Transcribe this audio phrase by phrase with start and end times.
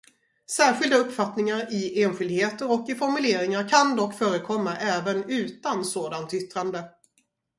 [0.51, 6.83] Särskilda uppfattningar i enskildheter och i formuleringar kan dock förekomma även utan sådant yttrande.